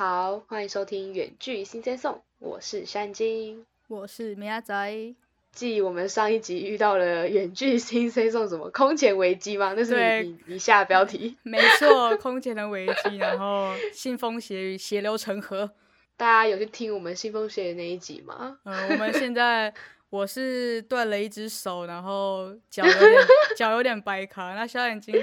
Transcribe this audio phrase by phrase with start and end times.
[0.00, 5.14] 家好，欢迎收听《远距新鲜送》，我是山金，我是米亚仔。
[5.52, 9.74] 继我们上一集遇到了远距新鲜送什么空前危机吗？
[9.76, 11.36] 那是你你下标题。
[11.44, 15.70] 没错，空前的危机，然后腥风血雨，血流成河。
[16.16, 18.58] 大家有去听我们信风血雨那一集吗？
[18.64, 19.74] 嗯，我们现在。
[20.10, 25.14] 我是断了一只手，然后脚有点 脚有点掰卡，那小眼睛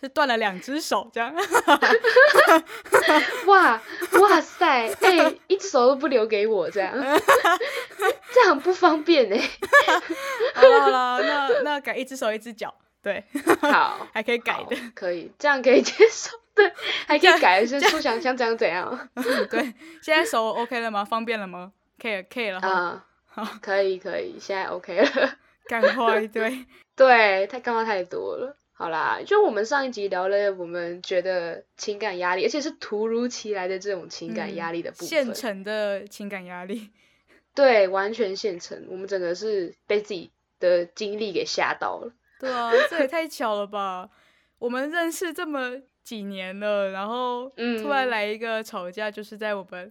[0.00, 1.34] 是断了两只手，这样。
[3.46, 3.82] 哇
[4.20, 6.92] 哇塞，哎，一只手都不留给我，这样，
[8.32, 9.38] 这样不方便哎。
[10.54, 12.72] 好了好了，那那改一只手一只脚，
[13.02, 13.24] 对，
[13.60, 16.72] 好，还可以改的，可以，这样可以接受，对，
[17.08, 19.08] 还可以改，是不想想怎样怎样。
[19.50, 21.04] 对，现在手 OK 了吗？
[21.04, 21.72] 方便了吗？
[22.00, 23.04] 可以可以了哈。
[23.60, 25.38] 可以可以，现在 OK 了。
[25.68, 28.56] 干话一堆， 对，太干话太多了。
[28.72, 35.08] 好啦，就我们上一集聊了，我们觉得情感压力，而且是突如其来的这种情感压力的部分。
[35.08, 36.90] 现成的情感压力。
[37.54, 38.86] 对，完全现成。
[38.88, 42.12] 我们整个是被自己的经历给吓到了。
[42.38, 44.08] 对啊，这也太巧了吧！
[44.60, 45.72] 我们认识这么
[46.04, 47.50] 几年了，然后
[47.82, 49.90] 突然来一个吵架，就是在我们。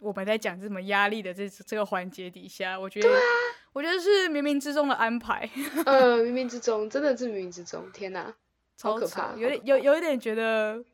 [0.00, 3.08] 我们在讲这么压力的这这个环节底下，我觉得，
[3.72, 5.48] 我觉得是冥冥之中的安排。
[5.86, 7.90] 呃，冥冥之中，真的是冥冥之中。
[7.92, 8.34] 天哪，
[8.76, 10.84] 超可怕，有点有有一点觉得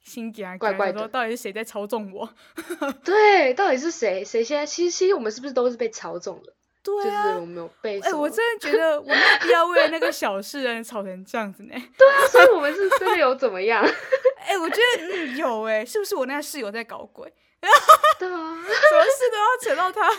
[0.00, 1.06] 心惊怪怪的。
[1.08, 2.28] 到底是谁在操纵我？
[3.04, 4.24] 对，到底是谁？
[4.24, 4.66] 谁现在？
[4.66, 6.54] 其实，其实我们是不是都是被操纵了？
[6.82, 8.00] 对啊，就是我没有被。
[8.00, 11.74] 哎，我真的觉得我没有必要为了那个小事人吵成这样子呢。
[11.98, 13.84] 对啊，所以我们是真的有怎么样？
[14.46, 17.32] 哎，我觉得嗯有哎，是不是我那个室友在搞鬼？
[18.18, 20.10] 对啊，什么事都要扯到他。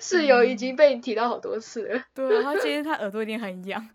[0.00, 2.02] 室友已经被你提到好多次了。
[2.12, 3.88] 对，他今天他耳朵一定很痒。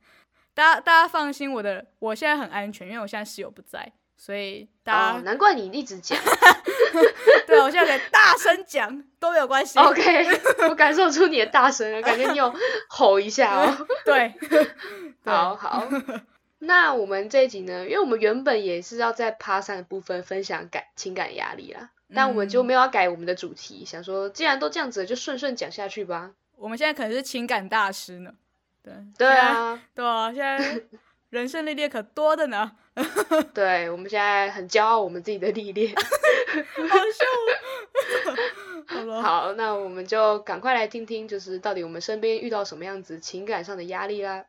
[0.53, 6.15] 大家大家放心，我的我现在很安全，因为我现在室友不在，所以大家难怪你一直讲。
[7.47, 9.79] 对，我现在可以大声讲都没有关系。
[9.79, 10.39] OK，
[10.69, 12.53] 我感受出你的大声了，感觉你有
[12.87, 13.87] 吼一下哦。
[14.05, 14.31] 对，
[15.25, 15.87] 好好。
[16.59, 17.83] 那我们这一集呢？
[17.85, 26.29] 因为我们原本也是要在爬山的部分分享感情感压力啦，但我们就没有要改我们的主题，想说既然都这样子，就顺顺讲下去吧。
[26.57, 28.31] 我们现在可能是情感大师呢，
[28.83, 30.79] 对对啊，对啊，现在
[31.31, 32.73] 人生历练可多的呢。
[33.55, 36.03] 对，我们现在很骄傲我们自己的历练，好
[36.83, 37.25] 笑。
[38.85, 44.45] 好了，好，那我们就赶快来听听，就是到底我们身边遇到什么样子情感上的压力啦。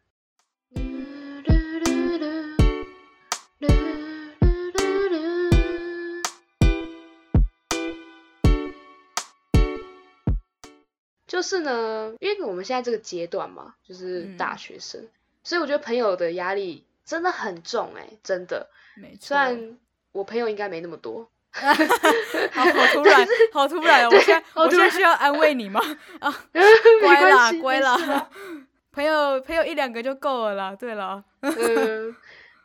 [11.28, 15.08] 就是呢，因为我们现在这个阶段嘛，就是大学生，
[15.42, 18.68] 所以我觉得朋友的压力真的很重哎，真的。
[18.96, 19.28] 没错。
[19.28, 19.78] 虽然
[20.12, 21.28] 我朋友应该没那么多。
[21.52, 21.64] 好
[22.94, 24.06] 突然，好突然！
[24.08, 25.82] 我现在我现在需要安慰你吗？
[26.18, 26.34] 啊，
[27.02, 28.30] 乖啦，乖啦。
[28.90, 30.74] 朋友朋友一两个就够了啦。
[30.74, 32.16] 对了，嗯，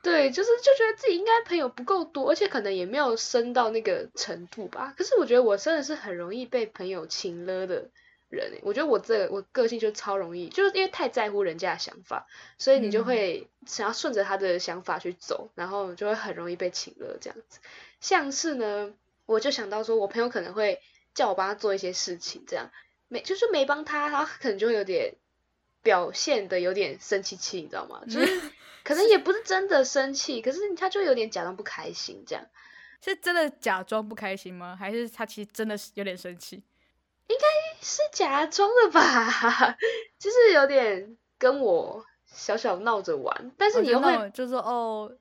[0.02, 4.94] 对，就是就觉得自己应该朋友不够多，而且可能也没有深到那个程度吧。
[4.98, 7.90] 可是我觉得我真的是很容易被朋友情了的。
[8.30, 12.28] 人，我觉得我这我个性就超容易，就是因为太在乎人家的想法，
[12.58, 17.60] 所以你就会想要顺着他的想法去走，然后就会很容易被请了这样子。
[18.02, 18.94] 像是呢，
[19.26, 20.82] 我就想到说，我朋友可能会
[21.14, 22.70] 叫我帮他做一些事情，这样
[23.08, 25.16] 没就是没帮他，他可能就会有点
[25.82, 28.04] 表现的有点生气气，你知道吗？
[28.06, 28.42] 就是
[28.84, 32.46] 可能也不是真的生气，可是他就有点假装不开心，这样
[33.02, 34.76] 是真的假装不开心吗？
[34.76, 36.64] 还是他其实真的是有点生气？
[37.82, 39.78] 是假装的吧，
[40.20, 45.12] 就是有点跟我小小闹着玩，但是你又会就是哦，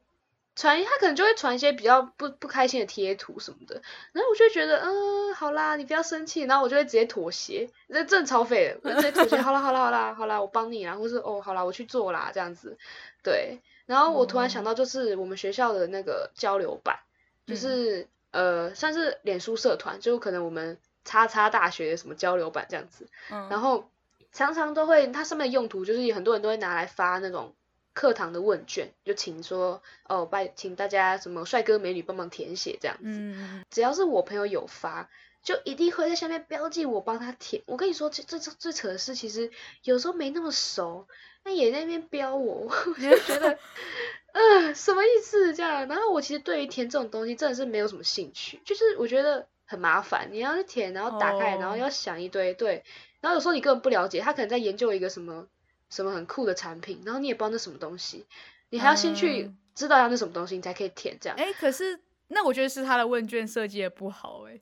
[0.55, 3.83] 传他可能就会传一些比较不不开心的贴图什么的，
[4.13, 12.77] 然后我就觉得嗯好啦，你不要生气，然后我就会直接妥协，那正超废的，我直接妥协， 好啦好啦好啦好啦，我帮你啦，或是哦好啦我去做啦这样子，
[13.23, 16.99] 对，然后我突然想到就是我们学校的那个交流版，
[17.47, 20.79] 就是呃算是脸书社团，就可能我们。
[21.07, 23.07] 叉叉大学的什么交流版这样子，
[23.49, 23.89] 然后
[24.33, 27.55] 常常都会，它上面的用途就是很多人都会拿来发那种
[27.95, 33.65] 课堂的问卷，就请说哦拜，请大家什么帅哥美女帮忙填写这样子。
[33.71, 35.09] 只要是我朋友有发，
[35.43, 37.63] 就一定会在下面标记我帮他填。
[37.67, 39.51] 我跟你说，这这这最扯的是，其实
[39.85, 41.09] 有时候没那么熟，
[41.45, 43.59] 那也在那边标我， 我就觉得，
[44.35, 45.89] 呃，什么意思这样？
[45.89, 49.47] 然后我其实对于填这种东西真的是没有什么兴趣，就是我觉得。
[49.67, 52.83] 很麻烦，你要去填，然后打开，然后要想一堆，对，
[53.21, 55.47] 然后有时候你根本不了解，他可能在研究一个什么
[55.91, 58.25] 什么很酷的产品，然后你也不知道那什么东西，
[58.71, 61.37] 你还要先去知道它那什么东西，你才可以填这样。
[61.37, 61.99] 哎，可是
[62.29, 64.53] 那我觉得是他的问卷设计也不好哎，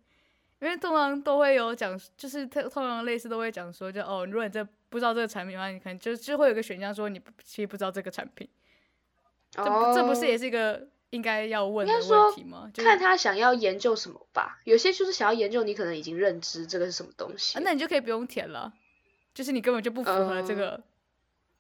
[0.61, 8.49] 因为通常都会有讲，就是他通常类似都会讲说，就哦，如果你这不知道这个产品的话，你可能就就会有个选项说你其实不知道这个产品，
[9.53, 9.65] 这
[9.95, 12.71] 这不是也是一个应该要问的问题吗？
[12.75, 18.73] 看他想要研究什么吧，有些就是想要研究你可能已经认知这个是什么东西，那你就可以不用填了，
[19.35, 20.83] 就是你根本就不符合这个。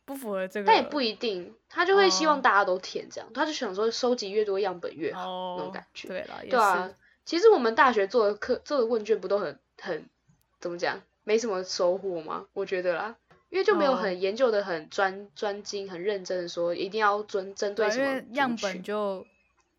[0.06, 6.08] 不符合这个，但也不一定，他就会希望大家都填这样，他就想说收集越多样本越好那种感觉。
[6.08, 6.92] 对了，对啊，
[7.24, 10.06] 其实我们大学做的课做的问卷不都很很
[10.60, 12.44] 怎么讲，没什么收获吗？
[12.52, 13.16] 我觉得啦，
[13.48, 19.26] 因为就没有很研究的很专专精、很认真的说一定要针针对什么样本就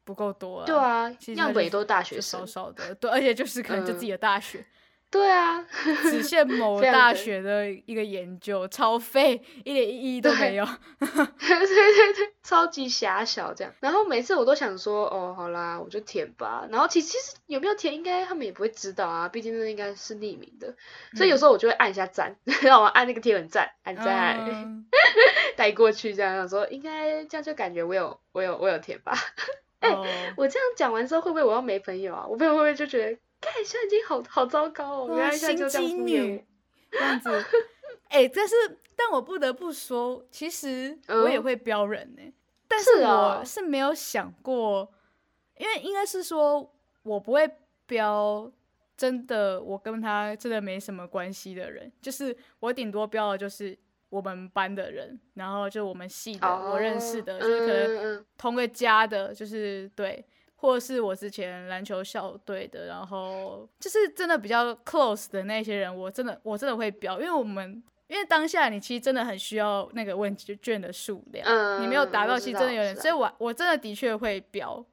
[0.06, 0.63] 不够多。
[0.66, 4.66] 对啊，样本也都是大学生，少少的，对，而且就是可能就自己的大学。
[5.12, 5.66] 对啊，
[6.02, 10.66] 只 限某大学的一个研究，超废，一点意义都没有。
[11.00, 11.07] 对
[11.40, 13.72] 对对，超级狭小这样。
[13.80, 16.68] 然后每次我都想说，哦，好啦，我就填吧。
[16.69, 20.75] 然后其其实有没有填，应该他们也不会知道啊，毕竟那应该是匿名的。
[21.16, 24.86] 所以有时候我就会按一下赞，让我按那个贴文赞，按赞，
[25.56, 26.50] 带过去这样。
[26.50, 29.13] 说应该这样就感觉我有我有我有填吧。
[29.81, 32.25] 哎，我这样讲完之后，会不会我要没朋友啊？
[32.27, 33.19] 我朋友会不会就觉得？
[33.42, 35.18] 看，现在已经好好糟糕哦！
[35.18, 36.44] 原来心机女
[36.89, 37.30] 这样子，
[38.10, 38.56] 哎，但是
[38.95, 42.33] 但我不得不说，其实我也会标人呢。
[42.68, 44.92] 但是我是没有想过，
[45.57, 46.74] 因为应该是说
[47.04, 47.48] 我不会
[47.86, 48.51] 标
[48.98, 53.78] 真的我跟他真的没什么关系的人，就是我顶多标的就是
[54.15, 60.25] 我们班的人，然后就我们系的我认识的，就是可能同个家的，就是对。
[60.57, 74.83] 或是我之前篮球校队的，然后就是真的比较 close 的那些人，我真的我真的会标，因为我们因为当下你其实真的很需要那个问卷的数量，你没有达到，其实真的有点，所以我我真的的确会标，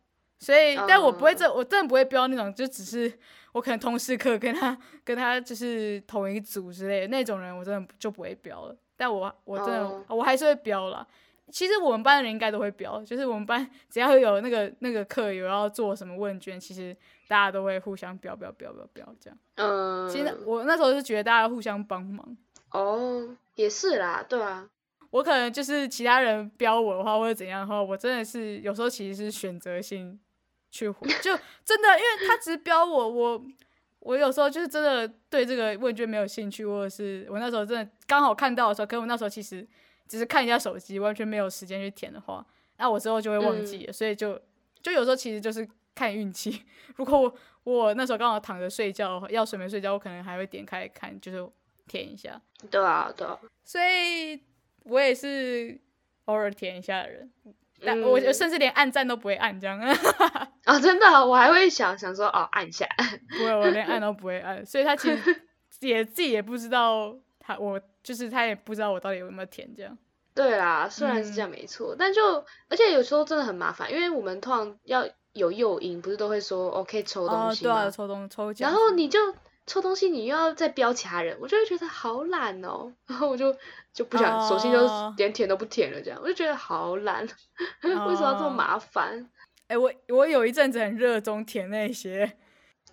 [0.40, 3.10] 所以但我不会这我真的不会标那种，就只是
[3.52, 11.04] 我可能同时课跟他跟他就是同一组之类的那种人，我真的就不会标了，但我我真的我还是会标了。
[11.50, 16.96] 其实我们班的人应该都会标，就是我们班只要有那个那个课有要做什么问卷，其实
[17.26, 19.37] 大家都会互相标标标标标这样。
[19.56, 22.37] 嗯，其实我那时候是觉得大家互相帮忙。
[22.70, 24.70] 哦，也是啦，对啊。
[25.10, 30.19] 我可能就是其他人标我的话或者怎样的话，我真的是有时候其实是选择性
[30.70, 33.44] 去回，就真的因为他只是标我，我
[34.02, 39.66] 我有时候就是真的对这个问卷没有兴趣，或者是我那时候真的刚好看到的时候，可我那时候其实。
[40.08, 42.44] 只是看一下手机，完全没有时间去填的话，
[42.76, 43.93] 那我之后就会忘记了。
[43.93, 44.38] 所以就
[44.82, 46.64] 就有时候其实就是看运气。
[46.96, 51.49] 如果我我那时候刚好躺着睡觉，要睡没睡觉，我可能还会点开看，就是
[51.88, 52.38] 填一下。
[52.70, 53.40] 对啊，对啊。
[53.64, 54.38] 所以
[54.82, 55.81] 我也是
[56.26, 57.32] 偶尔填一下的人，
[57.84, 59.79] 但我甚至连按赞都不会按这样。
[60.64, 62.87] 啊，真的，我还会想想说哦，按一下。
[63.38, 64.64] 不会，我连按都不会按。
[64.64, 65.43] 所以他其实
[65.81, 67.81] 也自己也不知道他我。
[68.02, 69.96] 就是他也不知道我到底有没有填这样。
[70.34, 77.88] 对啦，虽然是这样没错，但就而且有时候真的很麻烦，因为我们通常要有诱因，不是都会说 OK 抽东西吗？
[77.88, 78.68] 抽东抽奖。
[78.68, 79.21] 然后你就
[79.66, 82.92] 抽东西，你又要再标其他人，我就会觉得好懒哦。
[83.07, 83.54] 然后我就
[83.92, 84.78] 就不想，索性就
[85.16, 87.26] 连舔都不舔了，这样我就觉得好懒，
[87.83, 89.31] 为什么要这么麻烦？
[89.69, 92.38] 哎，我我有一阵子很热衷舔那些。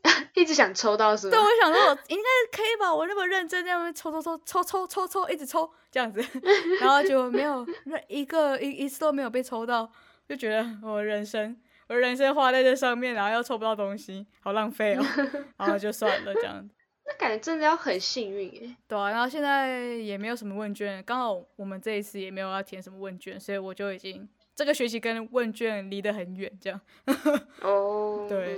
[0.33, 1.31] 一直想抽到是吗？
[1.31, 2.93] 对，我想说，我应该可以吧？
[2.93, 6.23] 我那么认真这样抽抽抽抽抽抽抽，一直抽这样子，
[6.79, 7.67] 然后就没有
[8.07, 9.91] 一个一一次都没有被抽到，
[10.29, 15.03] 就觉得我人生我人生花在这上面，然后又抽不到东西，好浪费哦，
[15.57, 16.73] 然后就算了这样子。
[17.03, 18.75] 那感觉真的要很幸运耶。
[18.87, 26.79] 对啊，然后现在也没有什么问卷，刚好我们这一次也没有要填什么问卷，所以我就已经这个学期跟问卷离得很远，这样。
[27.61, 28.55] 哦， 对。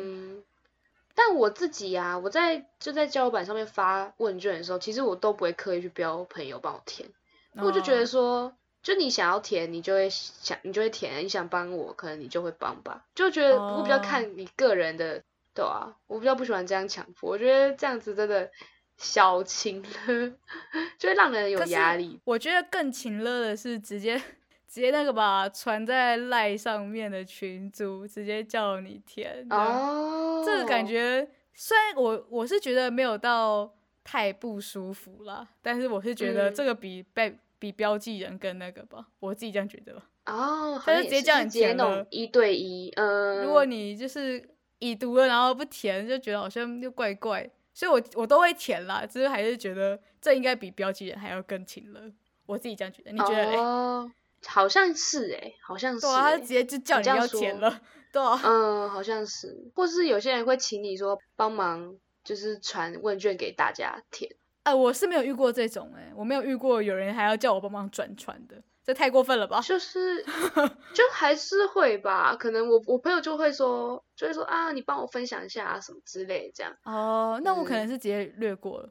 [1.16, 7.08] 但我自己呀，我在就在交友板上面发问卷的时候，其实我都不会刻意去标朋友帮我填，
[7.56, 13.06] 我就觉得说，就你想要填，你就会想，你就会填；你想帮我，可能你就会帮吧。
[13.14, 15.22] 就觉得我比较看你个人的，
[15.54, 18.50] 对啊，我比较不喜欢这样强迫，我觉得这样子真的
[18.98, 19.90] 小情了，
[20.98, 22.20] 就会让人有压力。
[22.24, 24.22] 我觉得更情乐的是直接。
[24.72, 29.46] 直接那个吧，传在赖上面的群组，直接叫你填。
[29.50, 33.70] 哦，这个感觉虽然我我是觉得没有到
[34.02, 40.02] 太不舒服啦，但是我是觉得这个比被比标记人更那个吧，我自己这样觉得。
[40.26, 42.92] 哦，他就直接叫你填了，一对一。
[42.96, 44.44] 嗯，如果你就是
[44.80, 52.02] 已读了然后不填，就觉得好像又怪怪，所以我我都会填啦，只是还是觉得这应该比标记人还要更勤了，
[52.48, 53.56] 我自己这样觉得，你觉得？
[53.58, 54.12] 哦
[54.48, 56.02] 好像是哎，好像是。
[56.02, 57.80] 对啊，他直接就叫你要填了，
[58.12, 64.32] 对，嗯，好像是，或是有些人会请你说帮忙，就是传问卷给大家填。
[64.64, 69.60] 哎，我是没有遇过这种，哎，我没有遇过有人还要叫我帮忙转传的，这太过分了吧？
[69.62, 70.24] 就是，
[70.94, 76.72] 就还是会吧，可能我我朋友就会说，就会说啊，你帮我分享一下啊，什么之类这样。
[76.84, 78.90] 哦，那我可能是直接略过了，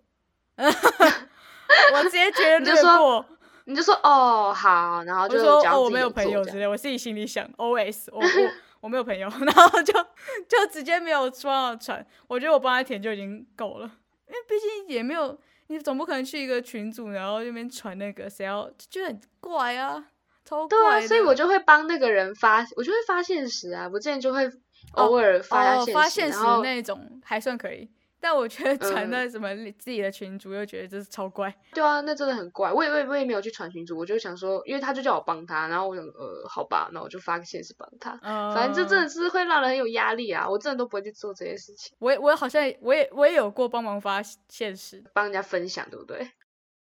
[0.58, 3.24] 我直接觉得略过，
[3.66, 8.50] 你就说哦好，然后就说哦我没有朋友之类，我自己心里想 O S，我我
[8.80, 9.92] 我没有朋友，然后就
[10.48, 13.86] 就直接没有帮传，我觉得我帮他填就已经够了，
[14.26, 15.38] 因为毕竟也没有。
[15.70, 20.04] 你总不可能去一个群组，然后那边传那个，谁要就很怪啊，
[20.44, 20.68] 超怪。
[20.68, 24.50] 对啊，所以我就会帮那个人发，我就会发现实啊，我之前就会
[24.94, 27.88] 偶尔发现实那种还算可以。
[28.20, 29.48] 但我觉得传在什么
[29.78, 31.52] 自己的群主，又觉得这是超怪。
[31.72, 32.70] 对啊，那真的很怪。
[32.70, 38.18] 我也我也我也没有去传群主，我就想说，因为他就叫我帮他，然后我想呃，好吧，那我就发个现实帮他。
[38.22, 40.48] 嗯反正这真的是会让人很有压力啊！
[40.48, 41.96] 我真的都不会去做这些事情。
[41.98, 46.30] 我我好像我也我也有过帮忙发现实，帮人家分享，对不对？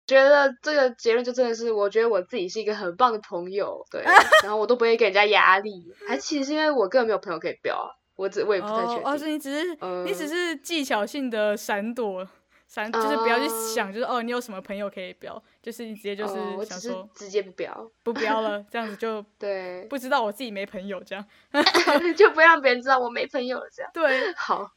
[0.07, 4.01] 觉得这个结论就真的是，我觉得我自己是一个很棒的朋友，对。
[4.43, 7.93] 然后我都不会给人家压力，还其实是因为我根本没有朋友可以标啊。
[8.19, 9.03] 我只我也不太确定。
[9.05, 12.27] 哦，是你只是你只是技巧性的闪躲，
[12.67, 16.35] 闪就是不要去想，就是哦，你有什么朋友可以标，就是你直接就是
[16.65, 21.25] 想说直接不标，不标了， 这样子就对，不知道我自己没朋友这样，
[22.17, 23.89] 就不让别人知道我没朋友了这样。
[23.93, 24.69] 对， 好，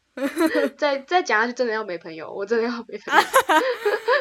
[0.79, 3.23] 再再讲下去真的要没朋友，我真的要没朋友。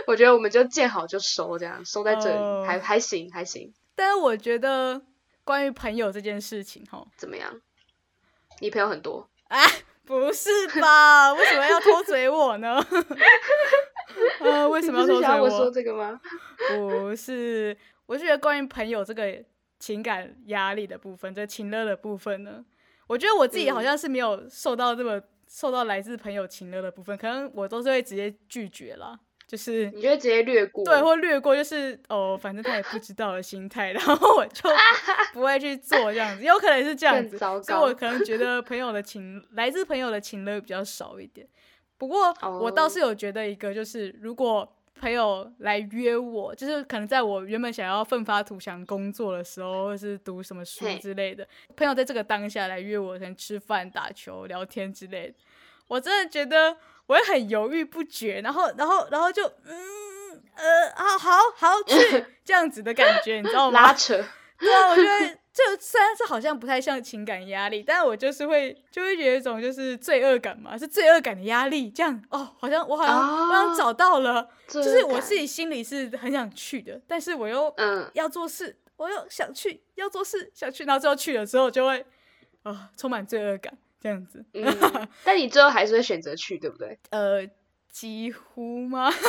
[0.07, 3.71] 我觉得我们就见好就收，这样收在这里还还行还行。
[3.95, 4.99] 但是我觉得
[5.43, 7.61] 关于朋友这件事情，哈，怎么样？
[8.61, 9.59] 你朋友很多啊？
[10.05, 10.49] 不是
[10.79, 11.33] 吧？
[11.33, 12.75] 为什么要偷嘴我呢？
[14.39, 15.49] 啊，为什么要偷嘴我？
[15.49, 16.19] 说这个吗？
[16.69, 17.75] 不是，
[18.05, 19.43] 我觉得关于朋友这个
[19.79, 22.63] 情感压力的部分，这情乐的部分呢，
[23.07, 29.17] 我觉得我自己好像是没有受到这么受到来自朋友情乐的部分，可能我都是会直接拒绝了。
[29.51, 34.69] 就是你就直接略过，对，或略过，就是哦，反正他也不知道的心态，然后我就
[35.33, 41.45] 不会去做这样子，有可能是这样子，所以我可能觉得朋友的情，来自朋友的情乐比较少一点。
[41.97, 55.33] 不过我倒是有觉得一个，就是如果朋友来约我，就是可能在我原本想要奋发图强工作的时候，或是读什么书之类的，朋友在这个当下来约我，可能吃饭、打球、聊天之类的，
[55.89, 56.77] 我真的觉得。
[57.07, 63.81] 我会很犹豫不决，然后，然后，然后就，嗯，呃，好好好去 这样子的感觉，你知道吗？
[63.81, 64.23] 拉扯。
[64.59, 71.89] 对啊，我觉得这虽然是好像不太像情感压力，但我就是会就会觉得一种就是罪恶感嘛，是罪恶感的压力。
[71.89, 82.05] 这样哦，好像我好像我好像找到了，就是我自己心里是很想去的，但是我又嗯要做事，我又想去要做事想去，然后最后去了之后就会
[82.61, 83.75] 啊充满罪恶感。
[84.01, 84.65] 这样子，嗯，
[85.23, 86.97] 但你最后还是会选择去，对不对？
[87.11, 87.47] 呃，
[87.89, 89.11] 几乎吗？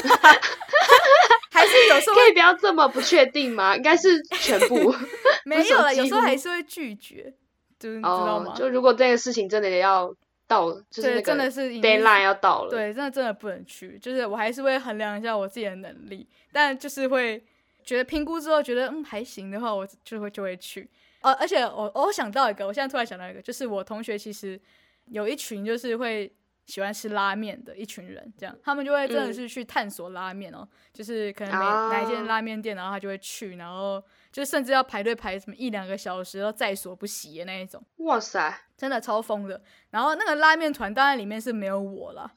[1.52, 3.76] 还是有时候可以不要这么不确定吗？
[3.76, 4.94] 应该是全部
[5.44, 7.34] 没有了，有时候还是会拒绝，
[7.78, 8.54] 就是你知道吗？
[8.56, 10.14] 就如果这个事情真的要
[10.46, 13.98] 到，就是真的是 deadline 要到了，对，真的真的不能去。
[14.00, 17.44] 就是我还是会衡量一下我自己的能力，但就是会
[17.84, 20.88] 觉得评估之后觉得嗯还行的话，我就会就会去。
[21.22, 24.60] 呃，而且我我想到一个，我现在突然想到一个，就是我同学其实
[25.06, 26.32] 有一群就是会
[26.66, 37.82] 喜欢吃拉面的一群人，这样他们就会真的是去探索拉面哦，就是可能每哪一间拉面店，然后他就会去，然后就甚至要排队排什么一两个小时，然后在所不惜的那一种。
[37.96, 39.60] 哇塞，真的超疯的。
[39.90, 42.30] 然后那个拉面团当然里面是没有我了，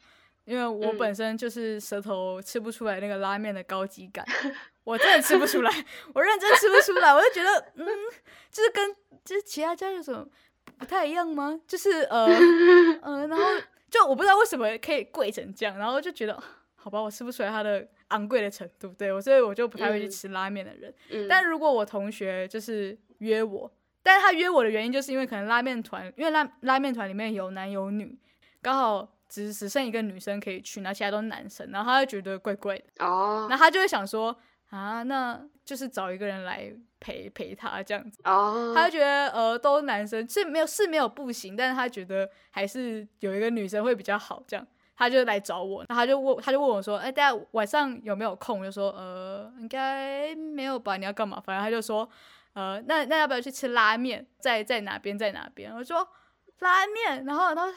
[0.46, 4.26] 因为我本身就是舌头吃不出来那个拉面的高级感。
[4.86, 5.72] 我真的吃不出来，
[6.14, 7.86] 我认真吃不出来，我就觉得，嗯，
[8.50, 10.26] 就是跟就是其他家有什么
[10.78, 11.60] 不太一样吗？
[11.68, 12.28] 就是呃
[13.02, 13.44] 呃，然后
[13.90, 16.42] 就我不知道为什么可以贵成这样，然后就觉得
[16.76, 20.94] 好吧，我吃不出来它的昂贵的程度，对我，所以我就不太会去吃拉面的人。
[21.28, 23.72] 但如果我同学就是约我，
[24.04, 28.16] 但是他约我的原因就是因为可能拉面团，因为拉拉面团里面有男有女，
[28.62, 34.38] 刚好只只剩一个女生可以去，然后其他都是男生，然后他就觉得怪怪的哦，然后他就会想说。
[34.76, 38.20] 啊，那就是找一个人来陪陪他这样子。
[38.26, 44.44] 哦，他就觉得呃，都男生是没有是没有不行，但是他觉得还是有一个女生会比较好。
[44.46, 44.68] 这样，
[44.98, 48.62] 他就来找我，然后他就问他就问我说，哎，大家晚上有没有空？
[48.64, 50.98] 就说呃，应该没有吧？
[50.98, 51.40] 你要干嘛？
[51.40, 52.10] 反正他就说，
[52.52, 54.28] 呃，那那要不要去吃拉面？
[54.40, 55.18] 在在哪边？
[55.18, 55.74] 在哪边？
[55.74, 56.06] 我说
[56.60, 57.72] 拉面，然后然后。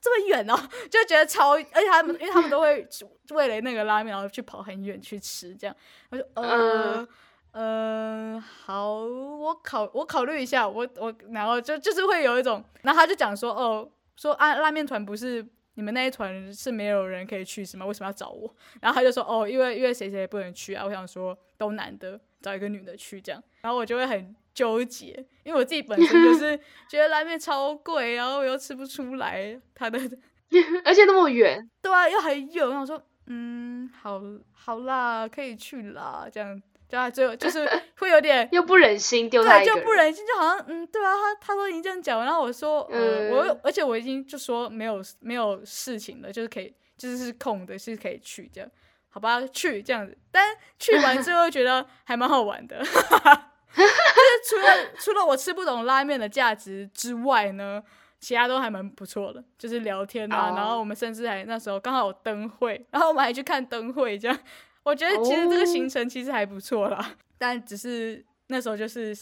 [0.00, 0.56] 这么远哦，
[0.90, 2.86] 就觉得超，而且他们，因为他们都会
[3.30, 5.76] 为了那个拉面，然后去跑很远去吃，这样，
[6.10, 7.06] 我就呃
[7.52, 17.86] 呃，好，我考我考虑一下，我我然后就就是会有一种，然后他就讲说，哦，说啊拉面团不是你们那一团是没有人可以去是吗？
[17.86, 18.54] 为什么要找我？
[18.80, 20.84] 然后他就说，哦，因为因为谁谁不能去啊？
[20.84, 25.08] 我想说都男的，找一个女的去这样，然后我就会很纠结，
[25.44, 26.58] 因为我自己本身就是
[26.90, 29.98] 觉得拉面超贵，然后我又吃不出来它的，
[30.84, 34.20] 而且那么远，对啊，又很远，我想说，嗯，好
[34.52, 36.60] 好啦，可以去啦，这样。
[36.92, 48.70] 对啊，就就是 会有点又不忍心丢他对，就不忍心，就好像嗯，对啊，他他说已经这样讲，然后我说，嗯，我而且我已经就说没有没有事情了，就是可以就是是空的，是可以去这样，
[49.08, 53.92] 好吧，去这样子，但去完之后觉得还蛮好玩的， 就是
[54.46, 57.82] 除了除了我吃不懂拉面的价值之外呢，
[58.20, 64.38] 其他都还蛮不错的，就是聊天啊，然后我们甚至还那时候刚好有灯会，然后我们还去看灯会这样。
[64.84, 69.16] 我觉得其实这个行程其实还不错啦，但只是那时候就是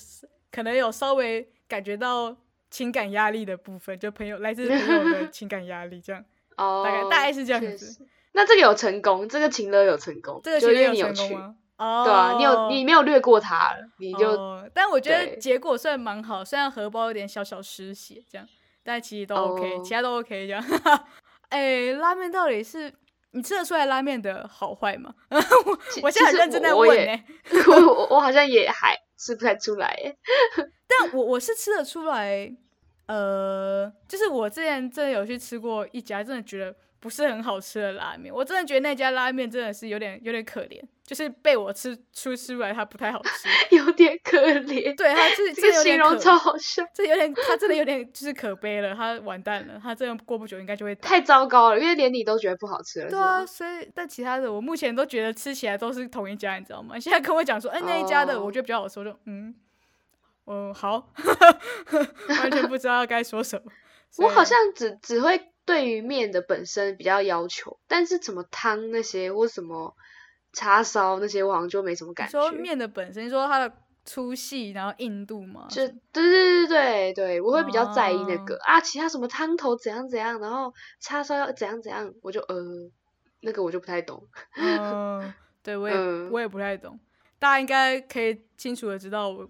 [0.50, 2.34] 可能有稍微感觉到
[2.70, 6.24] 情感压力的部分，就朋友来自朋友的情感压力这样，
[6.56, 8.06] 哦，大概大概是这样子。
[8.32, 11.56] 那这个有成功，这个情乐有成功，这个情乐有成功吗？
[11.76, 18.46] 哦，对啊，你有你没有略过他，你就，但我觉得结果算蛮好，虽然荷包有点小小失血这样，
[18.82, 20.64] 但其实都 OK，其他都 OK 这样。
[21.50, 22.92] 哎，拉面到底是？
[23.32, 25.14] 你吃得出来拉面的好坏吗？
[25.30, 27.24] 我我现在很认真在问呢。
[27.68, 29.94] 我我好像也还吃不太出来，
[30.88, 32.54] 但我我是吃得出来。
[33.06, 36.74] 呃，就是我之前真的有去吃过一家，真的觉得。
[37.02, 40.78] 不是很好吃的拉面，我真的觉得那家拉面真的是有点有点可怜，
[41.10, 44.96] 就是被我吃出吃出来它不太好吃， 有点可怜。
[44.96, 53.10] 对，它是这个形容超好笑，这有点，它真的有点就是可悲了，它完蛋了，它这样过不久应该就会太糟糕了，因为连你都觉得不好吃了。
[53.10, 56.96] 对啊，所以但其他的我目前都觉得吃起来都是同一家，你知道吗？
[57.00, 59.52] 现在跟我讲说，哎，那一家的我觉得比较好吃，我就嗯，
[60.44, 61.10] 哦好，
[62.40, 63.72] 完全不知道该说什么。
[64.18, 65.48] 我好像只只会。
[65.66, 69.94] 对于面的本身比较要求，但是怎么汤那些或什么
[70.52, 72.40] 叉烧那些，我好像就没什么感觉。
[72.40, 73.72] 说面的本身，说它的
[74.04, 82.56] 粗细，然后硬度嘛，就对对对对对对，我会比较在意那个啊，其他什么汤头怎样怎样，然后叉烧要怎样怎样，我就呃，
[83.40, 84.26] 那个我就不太懂。
[84.56, 85.32] 嗯，
[85.62, 85.96] 对我也
[86.30, 86.98] 我也不太懂，
[87.38, 89.48] 大家应该可以清楚的知道我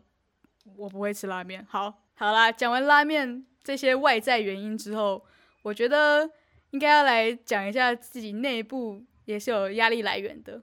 [0.77, 1.67] 我不会吃拉面。
[1.69, 5.25] 好，好啦，讲完拉面这些外在原因之后。
[5.63, 6.27] 我觉得
[6.71, 10.63] 应该要来讲一下自己内部也是有压力来源的，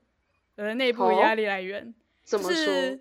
[0.57, 2.99] 呃，内部压力来源怎么说？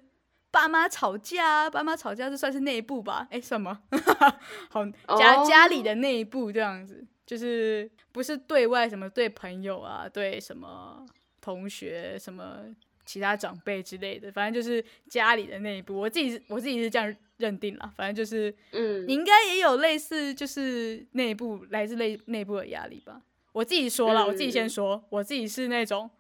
[0.53, 3.27] 爸妈吵架，爸妈吵架这算是内部吧？
[3.31, 3.79] 哎，什么？
[4.71, 4.87] 好，
[5.19, 11.05] 家家里的内部这样子，就是不是对外什么对朋友啊，对什么
[11.41, 12.61] 同学什么。
[13.09, 15.97] 其他长辈之类的，反正就是家里的内部。
[15.97, 23.23] 我自己我自己是这样认定了，反正就是，嗯，你应该也有类似，就是内部来自内内部的压力吧。
[23.53, 26.11] 我自己说了，我自己先说，我自己是那种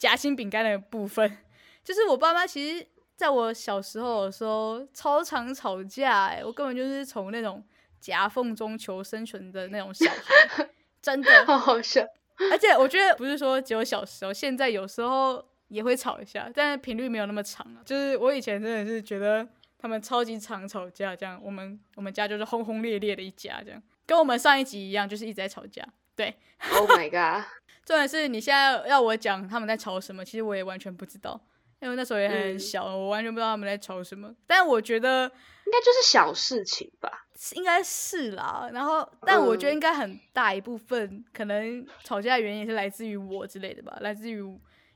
[0.00, 1.38] 夹心饼干的部分，
[1.84, 2.84] 就是我爸妈其实
[3.14, 7.64] 在我小时候的时候超常吵架，哎，我根本就是从那种
[8.00, 10.68] 夹缝中求生存的那种小孩，
[11.00, 12.04] 真的 好好笑。
[12.50, 15.48] 而且我觉得不是说只有小时候，现在有时候。
[15.70, 17.78] 也会吵一下，但是频率没有那么长啊。
[17.84, 19.46] 就是我以前真的是觉得
[19.78, 25.86] 他们超级常吵架，这样我们我们家就是轰轰烈烈的一家，这样跟我们上一集一样，就是一直在吵架。
[26.16, 26.34] 对
[26.72, 27.44] ，Oh my god！
[27.84, 31.40] 重点是你现在要我讲他们在吵什么，其实我也完全不知道，
[31.80, 34.34] 因为那时候也很小，我完全不知道他们在吵什么。
[34.46, 38.68] 但我觉得应该就是小事情吧，应该是啦。
[38.72, 44.42] 然后，但我觉得应该很大一部分可能吵架的原因是来自于我之类的吧，来自于。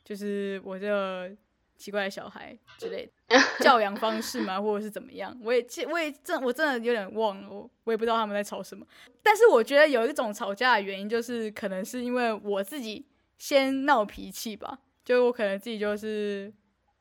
[0.05, 1.31] 就是我这个
[1.85, 8.87] 奇怪的小孩之类的 教养方式嘛，或者是怎么样，我也我也真我真的有点忘了，我我也不知道他们在吵什么。
[9.23, 13.05] 但是我觉得有一种吵架的原因，就是可能是因为我自己
[13.37, 16.51] 先闹脾气吧，就我可能自己就是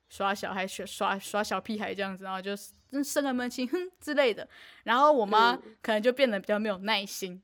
[0.10, 2.54] 耍小孩耍耍耍小屁孩这样子，然后就
[3.02, 4.46] 生了闷气哼之类的，
[4.84, 7.42] 然后我妈可能就变得比较没有耐心，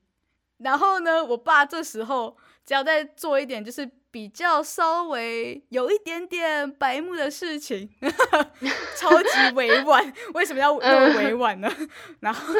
[0.60, 3.90] 然后呢，我爸这时候只要再做一点就是。
[4.12, 7.88] 比较稍微有一点点白目的事情，
[8.98, 10.12] 超级委婉。
[10.34, 11.72] 为什么要那么委婉呢？
[12.18, 12.52] 然后，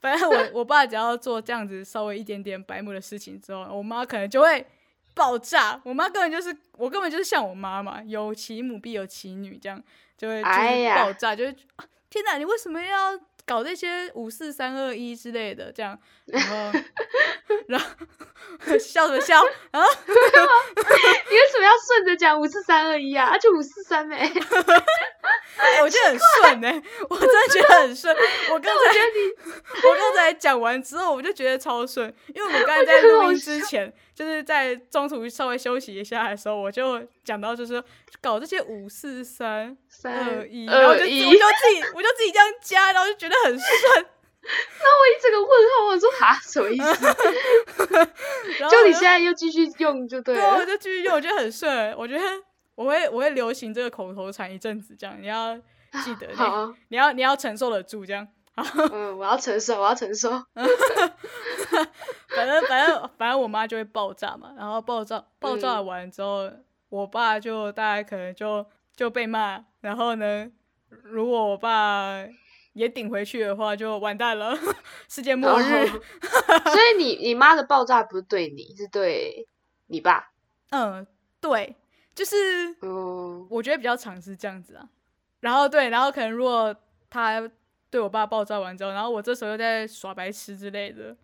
[0.00, 4.64] 反正我我爸只要做这样子稍微一点点白目的事情之后，我妈可能就会
[5.14, 5.80] 爆炸。
[5.82, 9.82] 我妈根本就是我根本就是像我妈嘛，有其母必有其女，这样
[10.16, 11.56] 就会就会爆炸，就会
[12.08, 12.36] 天哪！
[12.38, 13.18] 你为什么要？
[13.48, 16.78] 搞这些五四三二一之类的，这样，然后，
[17.68, 17.86] 然后
[18.78, 19.40] 笑什么笑？
[19.70, 19.80] 啊？
[19.80, 23.30] 你为什么要顺着讲五四三二一啊？
[23.32, 24.30] 而且五四三呗。
[25.82, 28.14] 我觉得很顺哎，我真的觉得很顺。
[28.50, 28.80] 我刚才
[29.88, 37.80] 我刚才讲完之后，我就觉得超顺，因为我们刚才在录音之前，就是在中途稍微休息一下的时候，我就讲到就是
[38.20, 43.70] 搞这些五四三二一，然后就我就自己我就自己这样加，然后就觉得很顺。
[44.42, 48.68] 那我一整个问号，我说哈什么意思？
[48.68, 51.96] 就你现在又继续用就对了，对我就继续用，我觉得很顺。
[51.96, 52.24] 我觉得
[52.74, 55.56] 我会我会流行这个口头禅一阵子，这样你要
[56.02, 56.26] 记得，
[56.88, 58.26] 你要你要承受得住这样。
[58.92, 60.30] 嗯，我要承受，我要承受。
[62.28, 66.50] 反正反正反正我妈就会爆炸嘛，然后爆炸爆炸完之后，
[66.88, 70.50] 我爸就大概可能就就被骂，然后呢，
[71.02, 72.24] 如果我爸。
[72.74, 74.56] 也顶回去的话，就完蛋了，
[75.10, 75.88] 世界末日。
[75.88, 75.98] 所
[76.76, 79.48] 以你你妈的爆炸不是对你，是对
[79.88, 80.30] 你爸。
[80.70, 81.04] 嗯，
[81.40, 81.74] 对，
[82.14, 84.88] 就是，嗯，我觉得比较常是这样子啊。
[85.40, 86.72] 然后对，然后可能如果
[87.10, 87.50] 他
[87.90, 91.16] 对我爸爆炸完之后，然后我这时候又在耍白痴之类的，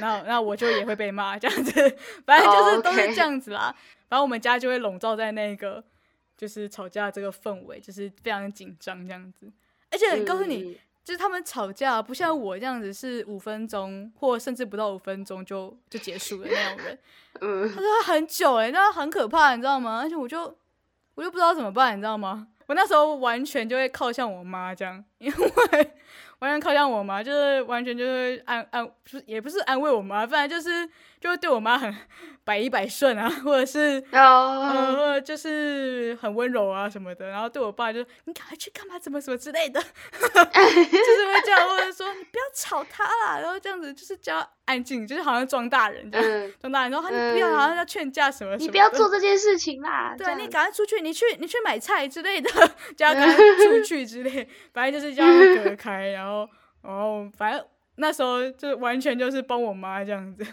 [0.00, 1.72] 然后那我就也会被骂这样子。
[2.26, 3.74] 反正就是都是这样子啦。
[4.08, 5.82] 反正我们家就会笼罩在那个
[6.36, 9.50] 就是吵架这个氛围，就是非常紧张这样子。
[9.90, 16.98] 而且告诉你，就是他们吵架不像我这样子，是五分钟或甚至不到五分钟就就结束的那种人。
[17.40, 20.00] 嗯，他说他很久哎，那很可怕，你知道吗？
[20.02, 20.42] 而且我就
[21.14, 22.48] 我就不知道怎么办，你知道吗？
[22.72, 25.90] 我那时候完全就会靠向我妈这样， 因为。
[26.38, 30.88] 完全靠向我妈，就是完全就是安安，不是也不是安慰我妈，反正就是
[31.22, 31.94] 就会对我妈很
[32.44, 37.28] 百依百顺啊， 或者是呃，就是很温柔啊什么的。
[37.28, 39.80] 然后对我爸就你赶快去干嘛，怎么什么之类的，
[40.20, 46.90] 就是会这样，或者说你不要吵他啦，然后这样子就是叫安静，就是好像装大人这样，装大人。
[46.90, 52.50] 然后他你不要好像要劝架什么，你不要做这件事情啦，对你赶快出去，你去你去买菜之类的，
[52.96, 56.48] 叫他出去之类，反正就是叫他隔开，然后。
[56.84, 60.44] 然后，反正那时候就完全就是帮我妈这样子，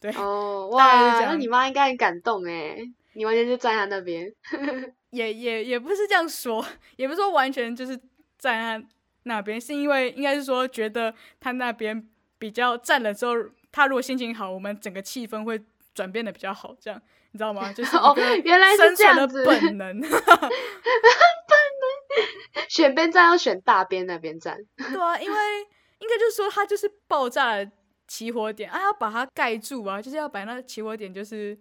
[0.00, 0.10] 对。
[0.12, 2.78] 哦， 哇，那你妈应该很感动哎，
[3.14, 4.32] 你完全就站在那边。
[5.10, 6.64] 也也也不是这样说，
[6.96, 7.96] 也不是说完全就是
[8.38, 8.88] 站在
[9.24, 12.08] 那边，是因为应该是说觉得他那边
[12.38, 13.34] 比较站了之后，
[13.72, 15.60] 他如果心情好，我们整个气氛会
[15.94, 17.00] 转变的比较好，这样
[17.32, 17.72] 你知道吗？
[17.72, 20.00] 就是哦，原来是这样子，本能。
[22.68, 25.36] 选边站要选大边那边站，对啊，因为
[26.00, 27.70] 应该就是说他就是爆炸的
[28.08, 31.56] 起火点啊，要把它盖住啊，就是要把那起火点就是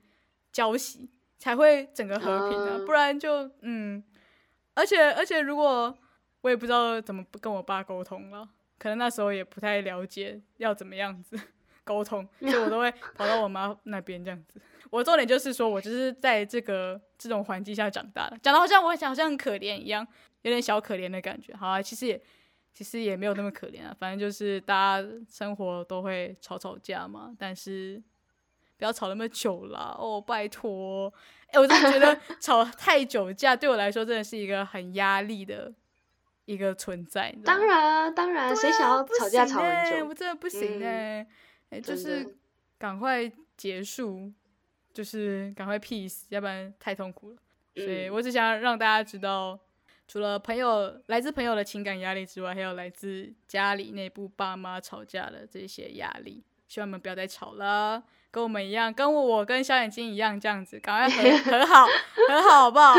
[0.52, 1.08] 浇熄，
[1.38, 4.04] 才会整个和平啊，不然就嗯，
[4.74, 5.96] 而且而且如果
[6.42, 11.38] 我也不知道怎么跟我爸沟通了，可能那时候也不太了解要怎么样子
[11.84, 14.60] 沟通，所以我都会跑到我妈那边这样子。
[14.90, 20.08] 我重点就是说我就是在这个这种环境下长大的，讲的好像我好像很可怜一样。
[20.44, 22.22] 有点小可怜的感觉，好啊，其实也
[22.78, 28.00] 其实也没有那么可怜啊，反正就是大家生活都会吵吵架嘛，但是
[28.78, 31.12] 不要吵那么久啦，哦，拜托，
[31.48, 35.74] 哎，我真的觉得 吵太久架对我来说真的是一个很压力的
[36.46, 37.36] 一个存在。
[37.44, 40.06] 当然啊，当然，谁想要吵架吵很久？
[40.08, 41.26] 我真的不行哎，
[41.72, 42.38] 哎，就是
[42.78, 44.32] 赶快结束，
[44.94, 47.38] 就是赶快 peace，要不然太痛苦了。
[47.74, 49.60] 所以我只想让大家知道。
[50.08, 56.44] 除了朋友来自朋友的情感压力之外，还有来自家里内部爸妈吵架的这些压力。
[56.68, 61.86] 希望你们不要再吵了，跟我们一样，跟我跟小眼睛一样这样子，赶快和和好，
[62.28, 62.94] 和好好不好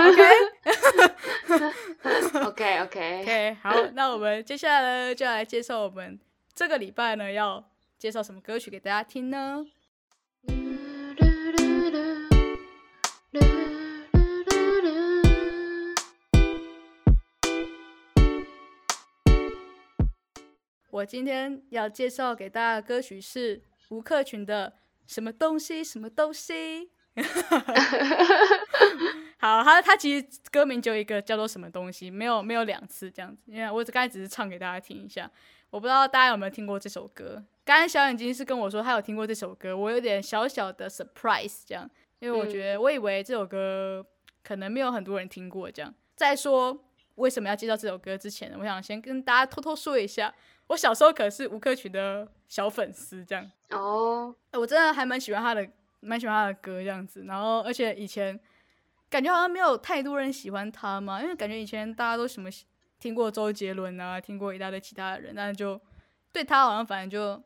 [2.46, 3.22] ？OK，OK，OK，OK。
[3.22, 6.18] OK，好，那我们接下来呢就要来介绍我们
[6.54, 7.62] 这个礼拜呢要
[7.98, 9.66] 介绍什么歌曲给大家听呢？
[20.98, 24.74] 我今天要介绍给大家的歌曲是吴克群的
[25.12, 26.90] 《什么东西什么东西》。
[29.38, 33.44] 好，他他其实歌名就一个叫做什么东西，没有没有两次这样子。
[33.46, 35.30] 因为我刚才只是唱给大家听一下，
[35.70, 37.44] 我不知道大家有没有听过这首歌。
[37.64, 44.04] 刚才小眼睛是跟我说他有听过这首歌，我有点小小的 surprise 这样，因为我觉得我以为这首歌
[44.42, 45.94] 可能没有很多人听过这样。
[46.16, 46.84] 再说
[47.14, 50.34] 为什么要介绍这首歌之前，我想先跟大家偷偷说一下。
[50.68, 55.68] 我小时候可是吴克群的小粉丝，这样哦，我真的还蛮喜欢他的，
[56.00, 57.24] 蛮喜欢他的歌这样子。
[57.26, 58.38] 然后，而且以前
[59.10, 62.48] 感觉好像没有太多人喜欢他嘛，因为感觉以前大家都什么
[62.98, 65.80] 听过周杰伦啊，听过一大堆其他的人，但是就
[66.32, 67.42] 对他好像反正就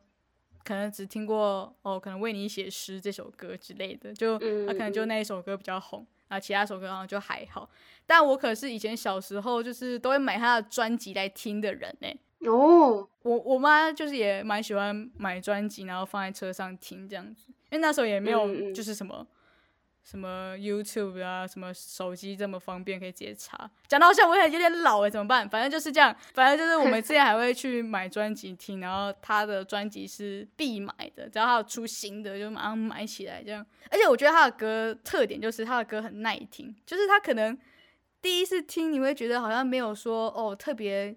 [0.65, 6.07] 可能只听过哦，可能为你写诗这首歌之类的，就他可能就那一首歌比较红。
[6.29, 7.69] 然后其他首歌好像就还好。
[8.07, 12.09] 但我可是以前小时候就是都会买他的专辑来听的人呢。
[12.46, 19.26] 哦，我我妈就是也蛮喜欢买专辑，然后放在车上听这样子，因为那时候也没有就是什么。
[20.05, 25.48] 什么 YouTube 啊，什么手机这么方便可以直接查，讲到好像我也有点老哎，怎么办？
[25.48, 33.64] 反正就是这样，反正就是我们 之前还会去买专辑听，然后他的专辑是必买的，只要他有出新的就马上买起来这样。
[33.92, 37.57] 而且我觉得他的歌特点就是他的歌很耐听，就是他可能
[38.20, 41.14] 第一次听你会觉得好像没有说哦特别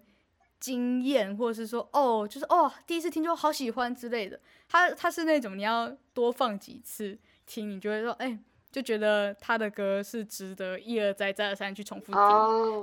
[0.66, 4.40] 惊艳，或者是说哦就是哦第一次听就好喜欢之类的。
[4.68, 8.40] 他他是那种你要多放几次听，你就会说哎。
[8.72, 12.22] 就觉得他的歌是值得一而再再而三去重复听，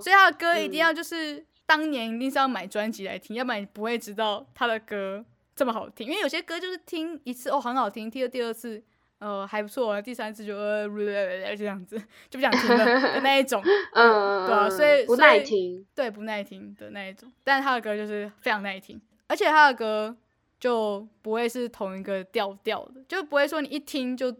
[0.01, 5.23] 所以他的歌一定要就是当年一定是要买专辑来听，要不然你不会知道他的歌
[5.55, 6.07] 这么好听。
[6.07, 8.83] 因为有些歌就是听一次哦很好听，听了第二次
[9.23, 10.89] 呃还不错，第三次就呃
[11.57, 11.97] 这样子
[12.29, 13.63] 就不想听了 的那一种，
[13.95, 17.31] 嗯，对啊，所以不耐听，对不耐听的那一种。
[17.45, 20.17] 但是他的歌就是非常耐听，而且他的歌
[20.59, 24.35] 就不会是同一个调调的，就不会说你一听就。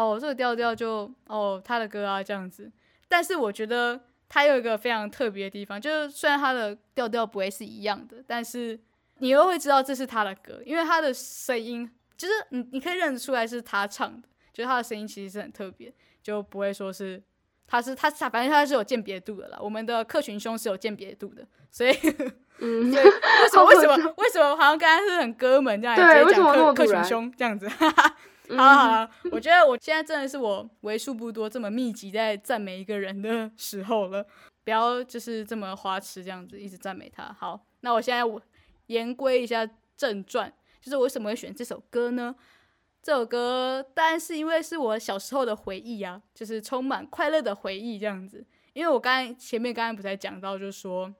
[0.00, 2.70] 哦，这个调调就哦，他的歌啊这样子，
[3.08, 8.78] 但是我觉得他有一个非常特别的地方，就是虽然他的调调不会是一样的，但是
[9.18, 15.90] 你又会知道这是他的歌，因为他的声音就是你你可以认得出来是他唱的，就是他的声音其实是很特别，
[16.22, 17.22] 就不会说是
[17.66, 19.58] 他是他他反正他是有鉴别度的啦。
[19.60, 21.96] 我们的客群兄是有鉴别度的，所以
[22.58, 27.68] 嗯， 为什么为什么为什么好像刚才是很哥们这样直接讲客客群兄这样子？
[28.56, 34.26] 好好了， 我觉得我现在真的是我为数不多这么密集在赞美一个人的时候了，
[34.64, 37.30] 不要就是这么花痴这样子一直赞美他。
[37.38, 38.40] 好，那我现在我
[38.86, 42.34] 言归一下正传，就是我为什么会选这首歌呢？
[43.02, 48.44] 这首歌当然是因为是我小时候的回忆啊，就是充满快乐的回忆这样子。
[48.72, 51.14] 因为我刚才前面刚刚不在讲到，就是说，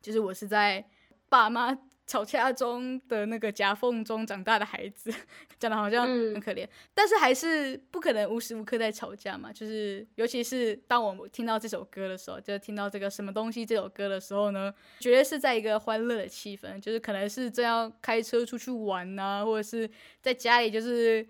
[0.00, 0.88] 就是我是在
[1.28, 1.78] 爸妈。
[2.06, 5.12] 吵架中的那个夹缝中长大的孩子，
[5.58, 6.64] 讲的好像很可怜，
[6.94, 9.52] 但是还是不可能无时无刻在吵架嘛。
[9.52, 19.90] 就是尤其是当我听到这首歌的时候，就听到这个什么东西这首歌的时候呢，绝对是在一个欢乐的气氛，就是可能是正要开车出去玩呐，或者是
[20.22, 21.26] 在家里就是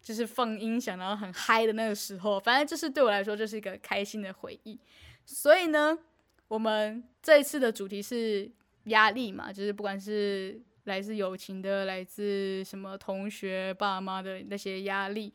[0.00, 4.78] 就是放音响然后很嗨的那个时候，反正就是对我来说就是一个开心的回忆。
[5.26, 5.98] 所以呢，
[6.46, 8.48] 我们这一次的主题是。
[8.84, 15.32] 压力嘛，就是不管是来自友情的，来自什么同学、爸妈的那些压力，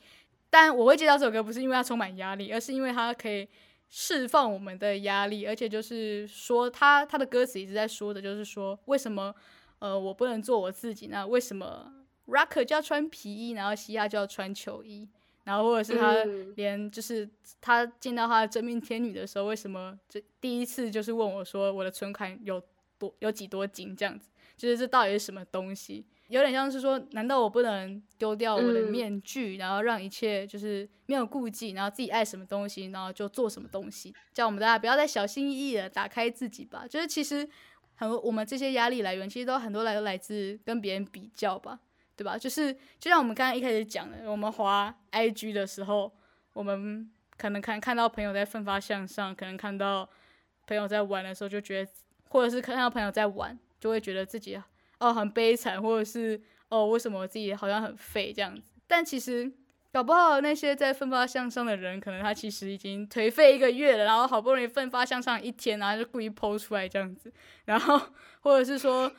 [0.50, 3.48] 但我会接到这首歌，不是因为它充满压力，而是因为它可以
[3.88, 9.34] 释放我们的压力，而且就是说，他他的歌词一直在说的，就是说，为什么
[9.80, 11.08] 呃我不能做我自己？
[11.08, 11.94] 那为什么
[12.28, 15.08] rocker 就要穿皮衣，然后嘻哈就要穿球衣？
[15.44, 16.16] 然后或者是他
[16.56, 17.30] 连就是
[17.62, 22.60] 他见到他的真命天女的时候，为什么这第一次就是问我说，我的存款有？
[22.98, 26.06] 多有几多斤这样子，就是这到底是什么东西？
[26.28, 34.12] 有点像是说，难道我不能丢掉我的面具，然后让一切就是没有顾忌，然后自己爱什么东西，然后就做什么东西？
[34.34, 36.88] 叫我们大家不要再小心翼翼的打开自己吧。
[36.90, 37.48] 就是其实
[37.94, 41.80] 很我们这些压力来源，其实都很多来都来自跟别人比较吧，
[42.16, 42.36] 对吧？
[42.36, 46.12] 就是就像我们刚刚一开始讲的，我们滑 IG 的时候，
[46.54, 50.10] 我们可能看看到朋友在奋发向上，可能看到
[50.66, 51.92] 朋友在玩的时候，就觉得。
[52.30, 54.62] 或者是看到朋友在玩，就会觉得自己
[55.00, 58.74] 哦很悲惨，或者是哦为什么我自己好像很废这样子。
[58.88, 59.52] 但其实
[59.92, 67.32] 搞不好那些在奋发向上的人，可能他其实已经颓废一个月了，然后好不容易奋发向上一天，然后就故意剖出来这样子。
[67.66, 68.00] 然后
[68.42, 69.12] 或者是说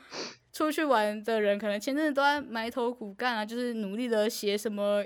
[0.53, 5.03] 出去玩的人，可能前阵子都在埋头苦干啊，就是努力的写什么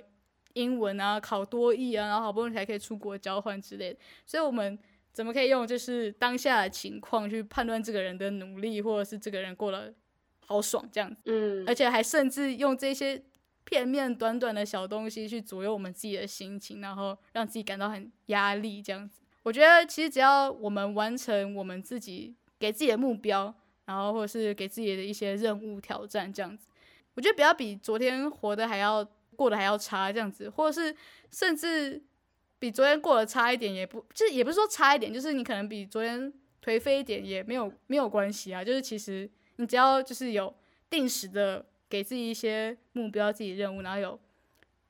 [0.54, 4.00] 英文啊，考多译啊，然后好不容易才可以出国交换之类的。
[4.26, 4.78] 所以我们。
[5.14, 9.94] 怎么可以用就是当下的情况去判断这个人的努力，或者是这个人过得
[10.46, 11.18] 好爽这样子？
[11.26, 13.22] 嗯，而且还甚至用这些
[13.66, 19.22] 片面短短的小东西去左右我们自己的心情，然后让自己感到很压力这样子。
[19.44, 23.54] 我觉得其实只要我们完成我们自己给自己的目标，
[23.86, 26.68] 然后或者是给自己的一些任务挑战这样子，
[27.16, 30.96] 我觉得不要比昨天活的还要过得还要差这样子，或者是
[31.30, 32.02] 甚至。
[32.62, 36.32] 比昨天过得差一点也不，就是也不是说差一点，就是你可能比昨天
[36.64, 38.64] 颓废一点也没有没有关系啊。
[38.64, 40.54] 就是其实你只要就是有
[40.88, 44.20] 定时的给自己一些目标、自己任务，然后有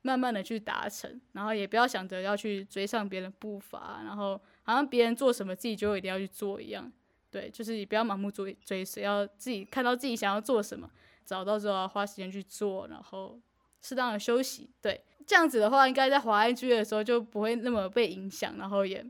[0.02, 6.92] 慢慢的去达成，然后也不要想着要去追上别人步伐，然后好像别人做什么自己就一定要去做一样。
[7.30, 10.92] 对，就是你不要盲目追追随，要自己看到自己想要做什么，
[11.26, 13.40] 找到之后要花时间去做，然后
[13.82, 14.70] 适当的休息。
[14.82, 15.02] 对。
[15.32, 19.02] 这样子的话，应该在华安居的时候就不会那么被影响，然后也，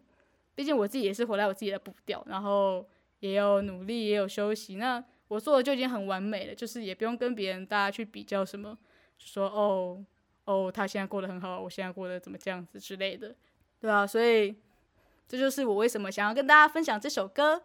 [0.54, 2.88] 毕竟我自己也是活在我自己的步调，然后
[3.22, 8.78] 也有努力，也有休息，那我做的就已经很完美了，就是也不用跟别人大家去比较什么，
[9.18, 10.06] 说哦
[10.46, 13.36] 哦他现在过得很好，我现在过得怎么这样子之类的，
[13.80, 14.56] 对啊，所以
[15.28, 17.64] 这就是我为什么想要跟大家分享这首歌，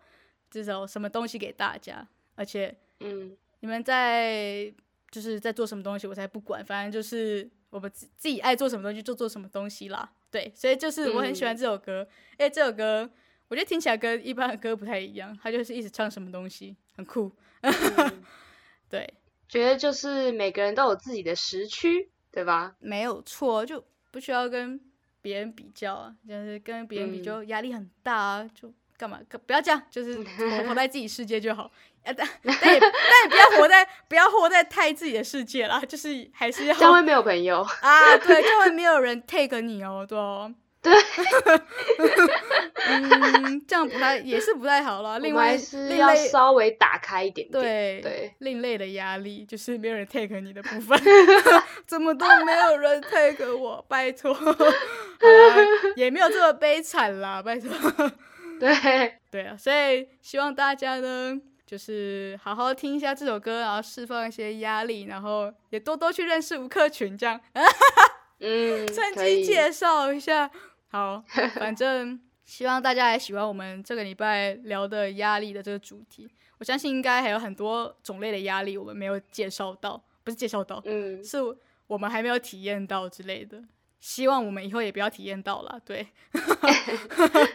[0.50, 4.72] 这首什么东西给大家，而且嗯，你们在。
[5.08, 10.10] 就是在做什么东西，我才不管，反正就是我们自自己爱做什么东西就做什么东西啦。
[10.30, 12.06] 对，所以就是我很喜欢这首歌，
[12.38, 13.08] 因为这首歌
[13.48, 17.32] 我觉得听起来跟一般的歌不太一样，它就是一直唱什么东西，很酷。
[18.90, 19.14] 对，
[19.48, 22.76] 觉得就是每个人都有自己的时区，对吧？
[22.80, 24.80] 没有错，就不需要跟
[25.22, 29.20] 别人比较啊，就是跟别人比就压力很大啊，就干嘛？
[29.46, 30.22] 不要这样，就是
[30.68, 31.70] 活在自己世界就好。
[32.16, 40.92] 但但也但也不要活在不要活在太自己的世界啦，就是还是要这样会没有朋友啊，对，这样会没有人 take 你哦，对哦， 对，
[42.86, 45.18] 嗯，这样不太也是不太好了。
[45.18, 50.96] 另外是要稍微打开一点，对对，另类的压力就是没有人 take 你的部分，
[51.86, 54.36] 怎么都没有人 take 我，拜托，
[55.96, 57.70] 也没有这么悲惨啦，拜托，
[58.60, 61.40] 对对啊，所以希望大家呢。
[61.66, 67.40] 就是好好听一下这首歌，然后释放一些压力，然后也多多去认识吴克群，这样，
[68.38, 70.48] 嗯，趁机介绍一下。
[70.88, 71.22] 好，
[71.58, 76.30] 反正希望大家也喜欢我们这个礼拜聊的压力的这个主题。
[76.58, 81.38] 我相信应该还有很多种类的压力我们没有介绍到，不是介绍到，嗯，是
[81.88, 83.60] 我们还没有体验到之类的。
[84.00, 85.80] 希望我们以后也不要体验到了。
[85.84, 86.06] 对，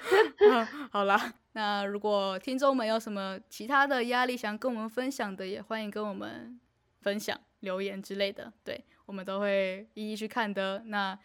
[0.91, 1.33] 好啦。
[1.53, 6.57] 那如果听众们有什么其他的压力想跟我们分享的，也欢迎跟我们
[7.01, 10.81] 分享留言之类的，对我们都会一一去看的。
[10.85, 11.17] 那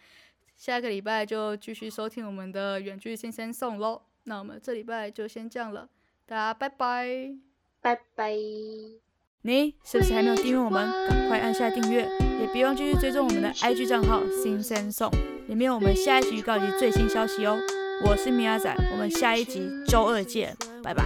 [0.57, 4.03] 下个礼拜就继续收听我们的远距新鲜送喽。
[4.25, 5.89] 那我们这礼拜就先这样了，
[6.27, 7.37] 大家拜拜，
[7.81, 9.06] 拜拜。
[9.47, 10.91] 你是不是还没有订阅我们？
[11.09, 12.03] 赶快按下订阅，
[12.41, 15.09] 也别忘继续追踪我们的 IG 账号新鲜送，
[15.47, 17.57] 里面有我们下一集预告及最新消息哦。
[18.05, 21.05] 我是米亚仔，我们下一集周二见，拜拜。